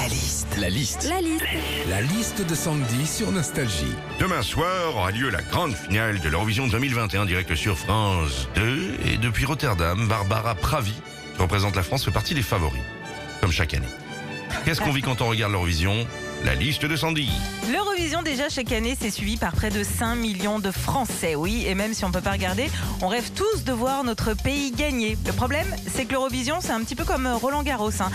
[0.00, 0.46] La liste.
[0.58, 1.06] La liste.
[1.10, 1.44] La liste.
[1.88, 3.92] La liste de Sandy sur Nostalgie.
[4.18, 9.16] Demain soir aura lieu la grande finale de l'Eurovision 2021 direct sur France 2 et
[9.18, 10.94] depuis Rotterdam, Barbara Pravi,
[11.36, 12.80] qui représente la France, fait partie des favoris,
[13.42, 13.88] comme chaque année.
[14.64, 16.06] Qu'est-ce qu'on vit quand on regarde l'Eurovision?
[16.42, 17.28] La liste de Sandy.
[17.70, 21.34] L'Eurovision, déjà, chaque année, c'est suivi par près de 5 millions de Français.
[21.34, 22.70] Oui, et même si on ne peut pas regarder,
[23.02, 25.18] on rêve tous de voir notre pays gagner.
[25.26, 27.90] Le problème, c'est que l'Eurovision, c'est un petit peu comme Roland Garros.
[28.00, 28.10] hein.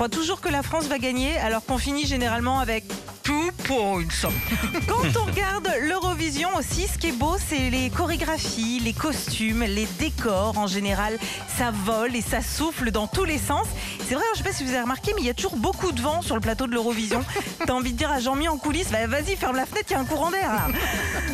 [0.00, 2.84] Croit toujours que la France va gagner, alors qu'on finit généralement avec
[3.22, 4.02] two points.
[4.88, 9.86] Quand on regarde l'Eurovision aussi, ce qui est beau, c'est les chorégraphies, les costumes, les
[9.98, 10.56] décors.
[10.56, 11.18] En général,
[11.58, 13.66] ça vole et ça souffle dans tous les sens.
[14.08, 15.92] C'est vrai, je sais pas si vous avez remarqué, mais il y a toujours beaucoup
[15.92, 17.22] de vent sur le plateau de l'Eurovision.
[17.66, 19.96] T'as envie de dire à Jean-Mi en coulisses, bah, vas-y, ferme la fenêtre, il y
[19.96, 20.50] a un courant d'air.
[20.50, 20.68] là.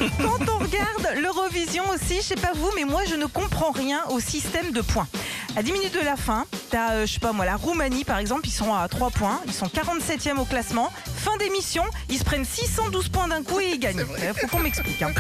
[0.18, 4.02] Quand on regarde l'Eurovision aussi, je sais pas vous, mais moi, je ne comprends rien
[4.10, 5.06] au système de points.
[5.54, 8.18] À 10 minutes de la fin, t'as, euh, je sais pas moi, la Roumanie par
[8.18, 10.90] exemple, ils sont à 3 points, ils sont 47e au classement.
[11.16, 14.00] Fin d'émission, ils se prennent 612 points d'un coup et ils gagnent.
[14.00, 15.00] Euh, Faut qu'on m'explique.
[15.02, 15.12] hein.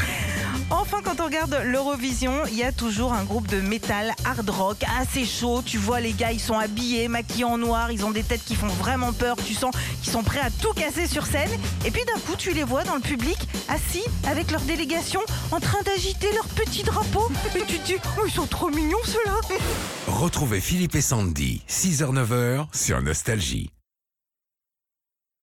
[0.70, 4.78] Enfin, quand on regarde l'Eurovision, il y a toujours un groupe de métal hard rock
[5.00, 5.62] assez chaud.
[5.64, 8.56] Tu vois, les gars, ils sont habillés, maquillés en noir, ils ont des têtes qui
[8.56, 9.36] font vraiment peur.
[9.46, 9.72] Tu sens
[10.02, 11.50] qu'ils sont prêts à tout casser sur scène.
[11.84, 13.36] Et puis d'un coup, tu les vois dans le public,
[13.68, 15.20] assis avec leur délégation,
[15.52, 17.30] en train d'agiter leur petit drapeau.
[17.54, 19.34] Et tu te dis, oh, ils sont trop mignons ceux-là.
[20.08, 23.75] Retrouvez Philippe et Sandy, 6h-9h sur Nostalgie.